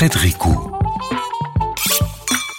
Fred 0.00 0.14
Ricou. 0.14 0.56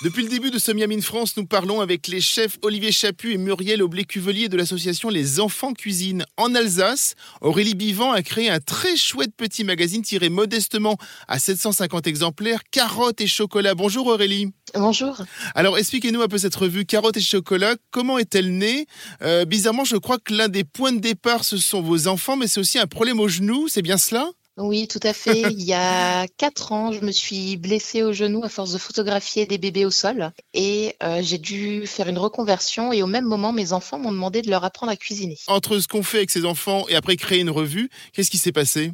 Depuis 0.03 0.21
le 0.21 0.29
début 0.29 0.51
de 0.51 0.59
ce 0.59 0.71
Miami 0.71 1.01
France, 1.01 1.35
nous 1.37 1.47
parlons 1.47 1.81
avec 1.81 2.07
les 2.07 2.21
chefs 2.21 2.59
Olivier 2.61 2.91
Chaput 2.91 3.33
et 3.33 3.37
Muriel 3.39 3.81
Aublé-Cuvelier 3.81 4.47
de 4.47 4.57
l'association 4.57 5.09
Les 5.09 5.39
Enfants 5.39 5.73
Cuisine. 5.73 6.23
En 6.37 6.53
Alsace, 6.53 7.15
Aurélie 7.41 7.73
Bivant 7.73 8.11
a 8.11 8.21
créé 8.21 8.51
un 8.51 8.59
très 8.59 8.95
chouette 8.95 9.35
petit 9.35 9.63
magazine 9.63 10.03
tiré 10.03 10.29
modestement 10.29 10.97
à 11.27 11.39
750 11.39 12.05
exemplaires, 12.05 12.61
Carottes 12.69 13.21
et 13.21 13.27
chocolat. 13.27 13.73
Bonjour 13.73 14.05
Aurélie. 14.05 14.53
Bonjour. 14.75 15.19
Alors 15.55 15.79
expliquez-nous 15.79 16.21
un 16.21 16.27
peu 16.27 16.37
cette 16.37 16.53
revue 16.53 16.85
Carottes 16.85 17.17
et 17.17 17.21
chocolat. 17.21 17.73
Comment 17.89 18.19
est-elle 18.19 18.55
née? 18.55 18.85
Euh, 19.23 19.45
Bizarrement, 19.45 19.83
je 19.83 19.95
crois 19.95 20.19
que 20.19 20.35
l'un 20.35 20.47
des 20.47 20.63
points 20.63 20.93
de 20.93 20.99
départ, 20.99 21.43
ce 21.43 21.57
sont 21.57 21.81
vos 21.81 22.07
enfants, 22.07 22.37
mais 22.37 22.45
c'est 22.45 22.59
aussi 22.59 22.77
un 22.77 22.85
problème 22.85 23.19
au 23.19 23.27
genou, 23.27 23.67
c'est 23.67 23.81
bien 23.81 23.97
cela? 23.97 24.29
Oui, 24.57 24.87
tout 24.87 24.99
à 25.03 25.13
fait. 25.13 25.41
Il 25.51 25.63
y 25.63 25.73
a 25.73 26.27
quatre 26.37 26.71
ans, 26.71 26.91
je 26.91 27.01
me 27.01 27.11
suis 27.11 27.55
blessée 27.57 28.03
au 28.03 28.11
genou 28.11 28.43
à 28.43 28.49
force 28.49 28.73
de 28.73 28.77
photographier 28.77 29.45
des 29.45 29.57
bébés 29.57 29.85
au 29.85 29.91
sol 29.91 30.31
et 30.53 30.95
euh, 31.01 31.21
j'ai 31.21 31.37
dû 31.37 31.87
faire 31.87 32.09
une 32.09 32.17
reconversion 32.17 32.91
et 32.91 33.01
au 33.01 33.07
même 33.07 33.25
moment, 33.25 33.53
mes 33.53 33.71
enfants 33.71 33.97
m'ont 33.97 34.11
demandé 34.11 34.41
de 34.41 34.49
leur 34.49 34.65
apprendre 34.65 34.91
à 34.91 34.97
cuisiner. 34.97 35.37
Entre 35.47 35.79
ce 35.79 35.87
qu'on 35.87 36.03
fait 36.03 36.17
avec 36.17 36.31
ses 36.31 36.45
enfants 36.45 36.85
et 36.89 36.95
après 36.95 37.15
créer 37.15 37.39
une 37.39 37.49
revue, 37.49 37.89
qu'est-ce 38.13 38.29
qui 38.29 38.37
s'est 38.37 38.51
passé? 38.51 38.91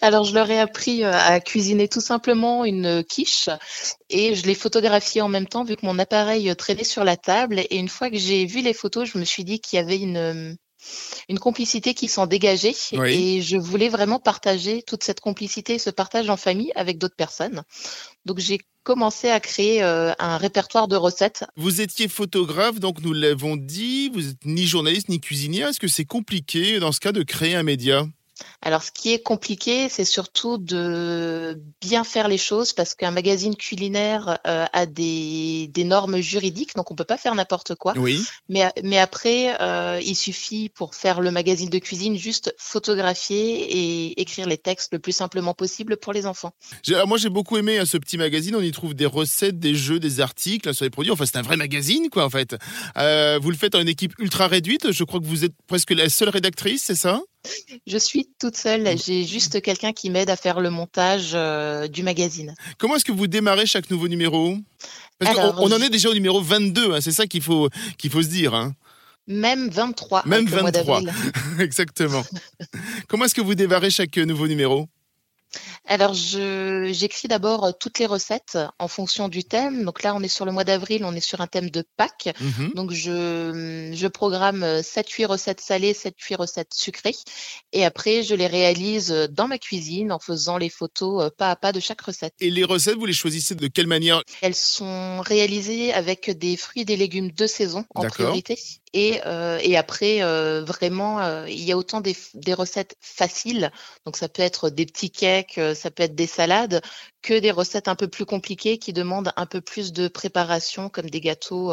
Alors, 0.00 0.24
je 0.24 0.34
leur 0.34 0.50
ai 0.50 0.60
appris 0.60 1.04
euh, 1.04 1.12
à 1.12 1.40
cuisiner 1.40 1.88
tout 1.88 2.00
simplement 2.00 2.64
une 2.64 3.02
quiche 3.02 3.48
et 4.10 4.36
je 4.36 4.46
l'ai 4.46 4.54
photographiée 4.54 5.22
en 5.22 5.28
même 5.28 5.48
temps 5.48 5.64
vu 5.64 5.74
que 5.76 5.86
mon 5.86 5.98
appareil 5.98 6.54
traînait 6.56 6.84
sur 6.84 7.02
la 7.02 7.16
table 7.16 7.58
et 7.58 7.76
une 7.76 7.88
fois 7.88 8.10
que 8.10 8.18
j'ai 8.18 8.46
vu 8.46 8.60
les 8.60 8.74
photos, 8.74 9.10
je 9.12 9.18
me 9.18 9.24
suis 9.24 9.44
dit 9.44 9.58
qu'il 9.58 9.76
y 9.78 9.82
avait 9.82 9.98
une 9.98 10.56
une 11.28 11.38
complicité 11.38 11.94
qui 11.94 12.08
s'en 12.08 12.26
dégageait 12.26 12.74
Oui. 12.92 13.12
et 13.12 13.42
je 13.42 13.56
voulais 13.56 13.88
vraiment 13.88 14.18
partager 14.18 14.82
toute 14.82 15.04
cette 15.04 15.20
complicité, 15.20 15.78
ce 15.78 15.90
partage 15.90 16.28
en 16.30 16.36
famille 16.36 16.72
avec 16.74 16.98
d'autres 16.98 17.16
personnes. 17.16 17.62
Donc 18.24 18.38
j'ai 18.38 18.58
commencé 18.82 19.30
à 19.30 19.40
créer 19.40 19.82
euh, 19.82 20.12
un 20.18 20.36
répertoire 20.36 20.88
de 20.88 20.96
recettes. 20.96 21.44
Vous 21.56 21.80
étiez 21.80 22.06
photographe, 22.06 22.80
donc 22.80 23.00
nous 23.00 23.12
l'avons 23.14 23.56
dit, 23.56 24.10
vous 24.10 24.20
n'êtes 24.20 24.44
ni 24.44 24.66
journaliste 24.66 25.08
ni 25.08 25.20
cuisinier. 25.20 25.62
Est-ce 25.62 25.80
que 25.80 25.88
c'est 25.88 26.04
compliqué 26.04 26.78
dans 26.78 26.92
ce 26.92 27.00
cas 27.00 27.12
de 27.12 27.22
créer 27.22 27.54
un 27.54 27.62
média? 27.62 28.06
Alors 28.64 28.82
ce 28.82 28.90
qui 28.90 29.12
est 29.12 29.22
compliqué, 29.22 29.90
c'est 29.90 30.06
surtout 30.06 30.56
de 30.56 31.60
bien 31.82 32.02
faire 32.02 32.28
les 32.28 32.38
choses 32.38 32.72
parce 32.72 32.94
qu'un 32.94 33.10
magazine 33.10 33.56
culinaire 33.56 34.38
euh, 34.46 34.64
a 34.72 34.86
des, 34.86 35.68
des 35.68 35.84
normes 35.84 36.20
juridiques, 36.20 36.74
donc 36.74 36.90
on 36.90 36.94
peut 36.94 37.04
pas 37.04 37.18
faire 37.18 37.34
n'importe 37.34 37.74
quoi. 37.74 37.92
Oui. 37.96 38.24
Mais, 38.48 38.72
mais 38.82 38.98
après, 38.98 39.54
euh, 39.60 40.00
il 40.02 40.16
suffit 40.16 40.70
pour 40.70 40.94
faire 40.94 41.20
le 41.20 41.30
magazine 41.30 41.68
de 41.68 41.78
cuisine 41.78 42.16
juste 42.16 42.54
photographier 42.56 43.42
et 43.70 44.20
écrire 44.20 44.48
les 44.48 44.56
textes 44.56 44.92
le 44.92 44.98
plus 44.98 45.12
simplement 45.12 45.52
possible 45.52 45.98
pour 45.98 46.14
les 46.14 46.24
enfants. 46.24 46.52
Alors 46.88 47.06
moi 47.06 47.18
j'ai 47.18 47.28
beaucoup 47.28 47.58
aimé 47.58 47.78
hein, 47.78 47.84
ce 47.84 47.98
petit 47.98 48.16
magazine. 48.16 48.56
On 48.56 48.62
y 48.62 48.72
trouve 48.72 48.94
des 48.94 49.04
recettes, 49.04 49.58
des 49.58 49.74
jeux, 49.74 50.00
des 50.00 50.20
articles 50.20 50.72
sur 50.74 50.84
les 50.84 50.90
produits. 50.90 51.12
Enfin 51.12 51.26
c'est 51.26 51.36
un 51.36 51.42
vrai 51.42 51.58
magazine 51.58 52.08
quoi 52.08 52.24
en 52.24 52.30
fait. 52.30 52.56
Euh, 52.96 53.38
vous 53.42 53.50
le 53.50 53.56
faites 53.56 53.74
en 53.74 53.80
une 53.80 53.88
équipe 53.88 54.14
ultra 54.18 54.48
réduite. 54.48 54.90
Je 54.90 55.04
crois 55.04 55.20
que 55.20 55.26
vous 55.26 55.44
êtes 55.44 55.52
presque 55.66 55.90
la 55.90 56.08
seule 56.08 56.30
rédactrice, 56.30 56.82
c'est 56.84 56.94
ça? 56.94 57.20
Je 57.86 57.98
suis 57.98 58.28
toute 58.40 58.56
seule, 58.56 58.96
j'ai 58.98 59.24
juste 59.24 59.60
quelqu'un 59.60 59.92
qui 59.92 60.08
m'aide 60.10 60.30
à 60.30 60.36
faire 60.36 60.60
le 60.60 60.70
montage 60.70 61.32
euh, 61.34 61.86
du 61.88 62.02
magazine. 62.02 62.54
Comment 62.78 62.96
est-ce 62.96 63.04
que 63.04 63.12
vous 63.12 63.26
démarrez 63.26 63.66
chaque 63.66 63.90
nouveau 63.90 64.08
numéro? 64.08 64.56
Parce 65.18 65.36
Alors, 65.36 65.54
qu'on 65.56 65.70
on 65.70 65.72
en 65.72 65.80
est 65.80 65.90
déjà 65.90 66.08
au 66.08 66.14
numéro 66.14 66.40
22. 66.40 66.94
hein, 66.94 67.00
c'est 67.00 67.12
ça 67.12 67.26
qu'il 67.26 67.42
faut 67.42 67.68
qu'il 67.98 68.10
faut 68.10 68.22
se 68.22 68.28
dire. 68.28 68.54
hein. 68.54 68.74
Même 69.26 69.68
23 69.70 70.22
Même 70.26 70.40
avec 70.46 70.50
le 70.54 70.60
mois 70.60 70.70
23. 70.70 71.00
d'avril. 71.02 71.12
Exactement. 71.60 72.24
Comment 73.08 73.24
est-ce 73.26 73.34
que 73.34 73.40
vous 73.40 73.54
démarrez 73.54 73.90
chaque 73.90 74.16
nouveau 74.18 74.46
numéro? 74.48 74.86
Alors, 75.86 76.14
je, 76.14 76.90
j'écris 76.92 77.28
d'abord 77.28 77.64
euh, 77.64 77.72
toutes 77.78 77.98
les 77.98 78.06
recettes 78.06 78.58
en 78.78 78.88
fonction 78.88 79.28
du 79.28 79.44
thème. 79.44 79.84
Donc 79.84 80.02
là, 80.02 80.14
on 80.14 80.22
est 80.22 80.28
sur 80.28 80.44
le 80.44 80.52
mois 80.52 80.64
d'avril, 80.64 81.04
on 81.04 81.14
est 81.14 81.20
sur 81.20 81.40
un 81.40 81.46
thème 81.46 81.70
de 81.70 81.84
Pâques. 81.96 82.34
Mhm. 82.40 82.72
Donc, 82.74 82.92
je, 82.92 83.90
je 83.92 84.06
programme 84.06 84.64
7-8 84.64 85.26
recettes 85.26 85.60
salées, 85.60 85.92
7-8 85.92 86.36
recettes 86.36 86.74
sucrées. 86.74 87.14
Et 87.72 87.84
après, 87.84 88.22
je 88.22 88.34
les 88.34 88.46
réalise 88.46 89.12
euh, 89.12 89.26
dans 89.28 89.48
ma 89.48 89.58
cuisine 89.58 90.12
en 90.12 90.18
faisant 90.18 90.58
les 90.58 90.70
photos 90.70 91.24
euh, 91.24 91.30
pas 91.36 91.50
à 91.50 91.56
pas 91.56 91.72
de 91.72 91.80
chaque 91.80 92.00
recette. 92.00 92.34
Et 92.40 92.50
les 92.50 92.64
recettes, 92.64 92.96
vous 92.96 93.06
les 93.06 93.12
choisissez 93.12 93.54
de 93.54 93.66
quelle 93.66 93.86
manière? 93.86 94.22
Elles 94.42 94.54
sont 94.54 95.20
réalisées 95.20 95.92
avec 95.92 96.30
des 96.30 96.56
fruits 96.56 96.82
et 96.82 96.84
des 96.84 96.96
légumes 96.96 97.30
de 97.30 97.46
saison 97.46 97.84
en 97.94 98.04
priorité. 98.04 98.58
Et, 98.96 99.20
euh, 99.26 99.58
et 99.60 99.76
après, 99.76 100.22
euh, 100.22 100.62
vraiment, 100.64 101.18
euh, 101.18 101.48
il 101.48 101.60
y 101.64 101.72
a 101.72 101.76
autant 101.76 102.00
des, 102.00 102.16
des 102.34 102.54
recettes 102.54 102.96
faciles, 103.00 103.72
donc 104.06 104.16
ça 104.16 104.28
peut 104.28 104.40
être 104.40 104.70
des 104.70 104.86
petits 104.86 105.10
cakes, 105.10 105.58
ça 105.74 105.90
peut 105.90 106.04
être 106.04 106.14
des 106.14 106.28
salades, 106.28 106.80
que 107.20 107.34
des 107.38 107.50
recettes 107.50 107.88
un 107.88 107.96
peu 107.96 108.06
plus 108.06 108.24
compliquées 108.24 108.78
qui 108.78 108.92
demandent 108.92 109.32
un 109.34 109.46
peu 109.46 109.60
plus 109.60 109.92
de 109.92 110.06
préparation, 110.06 110.90
comme 110.90 111.10
des 111.10 111.20
gâteaux 111.20 111.72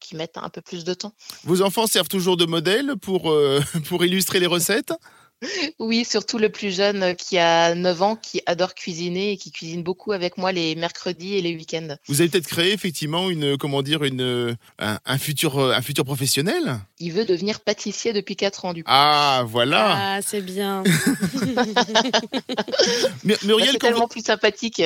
qui 0.00 0.16
mettent 0.16 0.38
un 0.38 0.48
peu 0.48 0.60
plus 0.60 0.82
de 0.82 0.94
temps. 0.94 1.12
Vos 1.44 1.62
enfants 1.62 1.86
servent 1.86 2.08
toujours 2.08 2.36
de 2.36 2.46
modèle 2.46 2.94
pour, 3.00 3.32
pour 3.88 4.04
illustrer 4.04 4.40
les 4.40 4.46
recettes? 4.46 4.92
Oui, 5.78 6.06
surtout 6.06 6.38
le 6.38 6.48
plus 6.48 6.74
jeune 6.74 7.02
euh, 7.02 7.12
qui 7.14 7.36
a 7.36 7.74
9 7.74 8.00
ans, 8.02 8.16
qui 8.16 8.40
adore 8.46 8.74
cuisiner 8.74 9.32
et 9.32 9.36
qui 9.36 9.50
cuisine 9.52 9.82
beaucoup 9.82 10.12
avec 10.12 10.38
moi 10.38 10.50
les 10.50 10.74
mercredis 10.76 11.34
et 11.34 11.42
les 11.42 11.54
week-ends. 11.54 11.96
Vous 12.08 12.20
avez 12.22 12.30
peut-être 12.30 12.46
créé 12.46 12.72
effectivement 12.72 13.28
une, 13.28 13.58
comment 13.58 13.82
dire, 13.82 14.02
une, 14.04 14.22
euh, 14.22 14.54
un, 14.78 14.98
un 15.04 15.18
futur, 15.18 15.58
euh, 15.58 15.74
un 15.74 15.82
futur 15.82 16.04
professionnel? 16.06 16.78
Il 17.00 17.12
veut 17.12 17.26
devenir 17.26 17.60
pâtissier 17.60 18.14
depuis 18.14 18.34
4 18.36 18.64
ans 18.64 18.72
du 18.72 18.82
coup. 18.82 18.90
Ah, 18.90 19.44
voilà 19.46 20.14
Ah, 20.16 20.20
c'est 20.24 20.40
bien. 20.40 20.82
Mu- 23.24 23.34
Bah, 23.34 23.36
Muriel, 23.44 23.68
c'est 23.72 23.78
quand 23.78 23.86
tellement 23.88 24.00
vous- 24.02 24.06
plus 24.08 24.24
sympathique. 24.24 24.82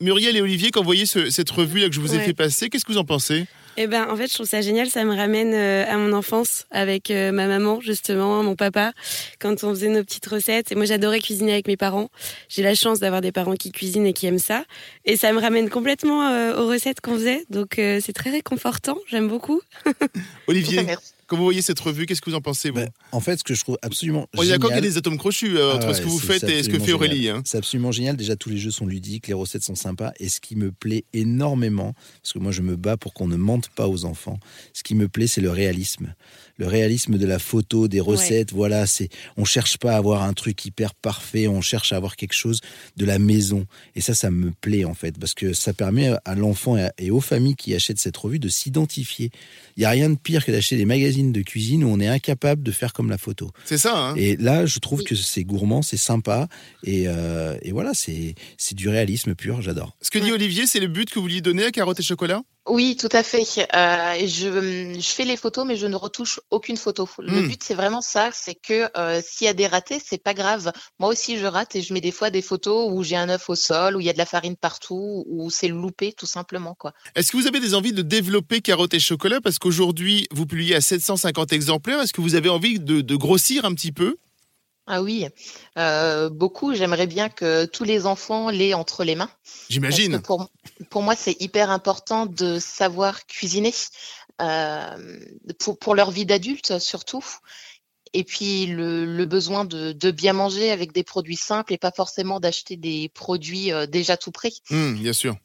Muriel 0.00 0.36
et 0.36 0.40
Olivier, 0.42 0.70
quand 0.72 0.80
vous 0.80 0.86
voyez 0.86 1.06
ce- 1.06 1.30
cette 1.30 1.50
revue 1.50 1.78
là 1.80 1.88
que 1.88 1.94
je 1.94 2.00
vous 2.00 2.14
ai 2.14 2.18
fait 2.18 2.34
passer, 2.34 2.68
qu'est-ce 2.70 2.84
que 2.84 2.92
vous 2.92 2.98
en 2.98 3.04
pensez? 3.04 3.46
Eh 3.76 3.86
ben, 3.86 4.06
en 4.10 4.16
fait, 4.16 4.28
je 4.28 4.34
trouve 4.34 4.46
ça 4.46 4.60
génial. 4.60 4.88
Ça 4.90 5.04
me 5.04 5.14
ramène 5.14 5.54
euh, 5.54 5.84
à 5.88 5.96
mon 5.96 6.12
enfance 6.12 6.66
avec 6.70 7.10
euh, 7.10 7.32
ma 7.32 7.46
maman, 7.46 7.80
justement, 7.80 8.42
mon 8.42 8.54
papa, 8.54 8.92
quand 9.38 9.64
on 9.64 9.70
faisait 9.70 9.88
nos 9.88 10.04
petites 10.04 10.26
recettes. 10.26 10.72
Et 10.72 10.74
moi, 10.74 10.84
j'adorais 10.84 11.20
cuisiner 11.20 11.52
avec 11.52 11.66
mes 11.66 11.76
parents. 11.76 12.10
J'ai 12.48 12.62
la 12.62 12.74
chance 12.74 13.00
d'avoir 13.00 13.20
des 13.20 13.32
parents 13.32 13.54
qui 13.54 13.72
cuisinent 13.72 14.06
et 14.06 14.12
qui 14.12 14.26
aiment 14.26 14.38
ça. 14.38 14.64
Et 15.04 15.16
ça 15.16 15.32
me 15.32 15.40
ramène 15.40 15.70
complètement 15.70 16.28
euh, 16.28 16.60
aux 16.60 16.68
recettes 16.68 17.00
qu'on 17.00 17.14
faisait. 17.14 17.44
Donc, 17.50 17.78
euh, 17.78 18.00
c'est 18.04 18.12
très 18.12 18.30
réconfortant. 18.30 18.98
J'aime 19.08 19.28
beaucoup. 19.28 19.60
Olivier, 20.46 20.82
Merci. 20.82 21.12
Quand 21.32 21.38
vous 21.38 21.44
voyez 21.44 21.62
cette 21.62 21.80
revue, 21.80 22.04
qu'est-ce 22.04 22.20
que 22.20 22.28
vous 22.28 22.36
en 22.36 22.42
pensez 22.42 22.68
vous 22.68 22.76
Bah, 22.76 22.88
en 23.10 23.20
fait, 23.20 23.38
ce 23.38 23.42
que 23.44 23.54
je 23.54 23.62
trouve 23.62 23.78
absolument 23.80 24.28
On 24.36 24.42
est 24.42 24.48
d'accord 24.48 24.68
qu'il 24.68 24.76
y 24.76 24.80
a 24.80 24.82
génial, 24.82 24.90
des 24.92 24.98
atomes 24.98 25.16
crochus 25.16 25.56
euh, 25.56 25.70
Ah 25.72 25.76
entre 25.76 25.86
ouais, 25.88 25.94
ce 25.94 26.02
que 26.02 26.06
vous 26.08 26.18
faites 26.18 26.42
et 26.44 26.62
ce 26.62 26.68
que 26.68 26.78
fait 26.78 26.92
Aurélie. 26.92 27.30
hein. 27.30 27.42
C'est 27.46 27.56
absolument 27.56 27.90
génial. 27.90 28.18
Déjà, 28.18 28.36
tous 28.36 28.50
les 28.50 28.58
jeux 28.58 28.70
sont 28.70 28.84
ludiques, 28.84 29.28
les 29.28 29.32
recettes 29.32 29.62
sont 29.62 29.74
sympas. 29.74 30.12
Et 30.20 30.28
ce 30.28 30.40
qui 30.40 30.56
me 30.56 30.70
plaît 30.70 31.04
énormément, 31.14 31.94
parce 32.22 32.34
que 32.34 32.38
moi, 32.38 32.52
je 32.52 32.60
me 32.60 32.76
bats 32.76 32.98
pour 32.98 33.14
qu'on 33.14 33.28
ne 33.28 33.36
mente 33.36 33.70
pas 33.70 33.88
aux 33.88 34.04
enfants, 34.04 34.38
ce 34.74 34.82
qui 34.82 34.94
me 34.94 35.08
plaît, 35.08 35.26
c'est 35.26 35.40
le 35.40 35.50
réalisme. 35.50 36.14
Le 36.58 36.66
réalisme 36.66 37.16
de 37.16 37.26
la 37.26 37.38
photo, 37.38 37.88
des 37.88 37.98
recettes. 38.00 38.52
Voilà, 38.52 38.86
c'est, 38.86 39.08
on 39.38 39.46
cherche 39.46 39.78
pas 39.78 39.94
à 39.94 39.96
avoir 39.96 40.22
un 40.22 40.34
truc 40.34 40.62
hyper 40.66 40.94
parfait, 40.94 41.48
on 41.48 41.62
cherche 41.62 41.94
à 41.94 41.96
avoir 41.96 42.14
quelque 42.14 42.34
chose 42.34 42.60
de 42.98 43.06
la 43.06 43.18
maison. 43.18 43.64
Et 43.96 44.02
ça, 44.02 44.14
ça 44.14 44.30
me 44.30 44.50
plaît, 44.60 44.84
en 44.84 44.92
fait, 44.94 45.18
parce 45.18 45.32
que 45.32 45.54
ça 45.54 45.72
permet 45.72 46.10
à 46.26 46.34
l'enfant 46.34 46.76
et 46.98 47.10
aux 47.10 47.20
familles 47.22 47.56
qui 47.56 47.74
achètent 47.74 47.98
cette 47.98 48.16
revue 48.18 48.38
de 48.38 48.48
s'identifier. 48.48 49.30
Il 49.76 49.80
n'y 49.80 49.86
a 49.86 49.90
rien 49.90 50.10
de 50.10 50.16
pire 50.16 50.44
que 50.44 50.52
d'acheter 50.52 50.76
des 50.76 50.84
magazines 50.84 51.21
de 51.30 51.42
cuisine 51.42 51.84
où 51.84 51.88
on 51.88 52.00
est 52.00 52.08
incapable 52.08 52.62
de 52.62 52.72
faire 52.72 52.92
comme 52.92 53.10
la 53.10 53.18
photo. 53.18 53.50
C'est 53.64 53.78
ça, 53.78 53.96
hein 53.96 54.14
Et 54.16 54.36
là, 54.36 54.66
je 54.66 54.78
trouve 54.80 55.04
que 55.04 55.14
c'est 55.14 55.44
gourmand, 55.44 55.82
c'est 55.82 55.96
sympa. 55.96 56.48
Et, 56.82 57.04
euh, 57.06 57.56
et 57.62 57.70
voilà, 57.70 57.94
c'est 57.94 58.34
c'est 58.56 58.74
du 58.74 58.88
réalisme 58.88 59.34
pur, 59.34 59.62
j'adore. 59.62 59.96
Ce 60.00 60.10
que 60.10 60.18
dit 60.18 60.32
Olivier, 60.32 60.66
c'est 60.66 60.80
le 60.80 60.88
but 60.88 61.08
que 61.08 61.16
vous 61.16 61.22
vouliez 61.22 61.40
donner 61.40 61.64
à 61.64 61.70
Carotte 61.70 62.00
et 62.00 62.02
Chocolat? 62.02 62.42
Oui, 62.68 62.96
tout 62.96 63.08
à 63.10 63.24
fait. 63.24 63.42
Euh, 63.74 64.26
je, 64.26 64.94
je 64.98 65.08
fais 65.08 65.24
les 65.24 65.36
photos, 65.36 65.66
mais 65.66 65.76
je 65.76 65.86
ne 65.88 65.96
retouche 65.96 66.38
aucune 66.50 66.76
photo. 66.76 67.08
Le 67.18 67.40
Hmm. 67.40 67.46
but, 67.48 67.60
c'est 67.62 67.74
vraiment 67.74 68.00
ça, 68.00 68.30
c'est 68.32 68.54
que 68.54 68.88
euh, 68.96 69.20
s'il 69.24 69.46
y 69.46 69.48
a 69.48 69.52
des 69.52 69.66
ratés, 69.66 70.00
c'est 70.04 70.22
pas 70.22 70.32
grave. 70.32 70.72
Moi 71.00 71.08
aussi, 71.10 71.38
je 71.38 71.46
rate 71.46 71.74
et 71.74 71.82
je 71.82 71.92
mets 71.92 72.00
des 72.00 72.12
fois 72.12 72.30
des 72.30 72.40
photos 72.42 72.88
où 72.92 73.02
j'ai 73.02 73.16
un 73.16 73.28
œuf 73.30 73.50
au 73.50 73.56
sol, 73.56 73.96
où 73.96 74.00
il 74.00 74.06
y 74.06 74.10
a 74.10 74.12
de 74.12 74.18
la 74.18 74.26
farine 74.26 74.56
partout, 74.56 75.24
où 75.26 75.50
c'est 75.50 75.66
loupé, 75.68 76.12
tout 76.12 76.26
simplement, 76.26 76.74
quoi. 76.76 76.92
Est-ce 77.16 77.32
que 77.32 77.36
vous 77.36 77.48
avez 77.48 77.58
des 77.58 77.74
envies 77.74 77.92
de 77.92 78.02
développer 78.02 78.60
Carotte 78.60 78.94
et 78.94 79.00
Chocolat? 79.00 79.40
Parce 79.40 79.58
qu'aujourd'hui, 79.58 80.28
vous 80.30 80.46
publiez 80.46 80.76
à 80.76 80.80
750 80.80 81.52
exemplaires. 81.52 82.00
Est-ce 82.00 82.12
que 82.12 82.20
vous 82.20 82.36
avez 82.36 82.48
envie 82.48 82.78
de, 82.78 83.00
de 83.00 83.16
grossir 83.16 83.64
un 83.64 83.74
petit 83.74 83.92
peu? 83.92 84.16
Ah 84.94 85.00
oui, 85.00 85.26
euh, 85.78 86.28
beaucoup. 86.28 86.74
J'aimerais 86.74 87.06
bien 87.06 87.30
que 87.30 87.64
tous 87.64 87.82
les 87.82 88.04
enfants 88.04 88.50
l'aient 88.50 88.74
entre 88.74 89.04
les 89.04 89.14
mains. 89.14 89.30
J'imagine. 89.70 90.20
Pour, 90.20 90.50
pour 90.90 91.00
moi, 91.00 91.16
c'est 91.16 91.40
hyper 91.40 91.70
important 91.70 92.26
de 92.26 92.58
savoir 92.58 93.26
cuisiner 93.26 93.72
euh, 94.42 95.18
pour, 95.58 95.78
pour 95.78 95.94
leur 95.94 96.10
vie 96.10 96.26
d'adulte 96.26 96.78
surtout. 96.78 97.24
Et 98.12 98.22
puis 98.22 98.66
le, 98.66 99.06
le 99.06 99.24
besoin 99.24 99.64
de, 99.64 99.92
de 99.92 100.10
bien 100.10 100.34
manger 100.34 100.70
avec 100.70 100.92
des 100.92 101.04
produits 101.04 101.36
simples 101.36 101.72
et 101.72 101.78
pas 101.78 101.90
forcément 101.90 102.38
d'acheter 102.38 102.76
des 102.76 103.08
produits 103.14 103.72
euh, 103.72 103.86
déjà 103.86 104.18
tout 104.18 104.30
prêts. 104.30 104.52
Hum, 104.70 104.98
bien 104.98 105.14
sûr. 105.14 105.36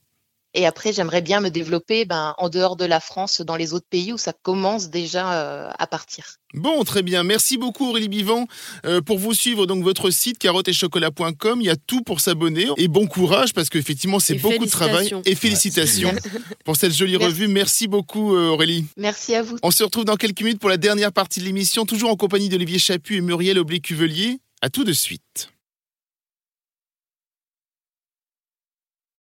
Et 0.54 0.66
après, 0.66 0.94
j'aimerais 0.94 1.22
bien 1.22 1.40
me 1.40 1.50
développer 1.50 2.06
ben, 2.06 2.34
en 2.38 2.50
dehors 2.50 2.76
de 2.76 2.86
la 2.86 3.00
France, 3.00 3.42
dans 3.42 3.56
les 3.56 3.74
autres 3.74 3.86
pays 3.90 4.14
où 4.14 4.18
ça 4.18 4.34
commence 4.34 4.90
déjà 4.90 5.34
euh, 5.34 5.70
à 5.78 5.88
partir. 5.88 6.38
Bon, 6.54 6.84
très 6.84 7.04
bien. 7.04 7.24
Merci 7.24 7.58
beaucoup 7.58 7.90
Aurélie 7.90 8.08
Bivant. 8.08 8.48
Euh, 8.86 9.02
pour 9.02 9.20
vous 9.20 9.34
suivre, 9.34 9.66
donc 9.66 9.84
votre 9.84 10.10
site 10.10 10.40
carotte-et-chocolat.com, 10.40 11.62
il 11.62 11.68
y 11.68 11.70
a 11.70 11.76
tout 11.76 12.02
pour 12.02 12.22
s'abonner. 12.22 12.68
Et 12.78 12.88
bon 12.88 13.06
courage 13.06 13.54
parce 13.54 13.70
qu'effectivement, 13.70 14.20
c'est 14.20 14.36
beaucoup 14.36 14.66
de 14.66 14.70
travail. 14.70 15.12
Et 15.26 15.36
félicitations 15.36 16.14
pour 16.66 16.78
cette 16.78 16.94
jolie 16.94 17.18
revue. 17.18 17.48
Merci 17.48 17.88
beaucoup 17.88 18.36
euh, 18.36 18.50
Aurélie. 18.50 18.86
Merci 18.96 19.36
à 19.36 19.44
vous. 19.44 19.58
On 19.62 19.72
se 19.72 19.84
retrouve 19.84 20.06
dans 20.06 20.16
quelques 20.16 20.42
minutes 20.42 20.60
pour 20.60 20.70
la 20.70 20.78
dernière 20.78 21.12
partie 21.12 21.40
de 21.42 21.46
l'émission, 21.46 21.86
toujours 21.86 22.10
en 22.10 22.16
compagnie 22.16 22.50
d'Olivier 22.50 22.80
Chaput 22.80 23.18
et 23.18 23.22
Muriel 23.22 23.60
Oblé-Cuvelier. 23.60 24.40
À 24.62 24.70
tout 24.70 24.84
de 24.84 24.94
suite. 24.94 25.50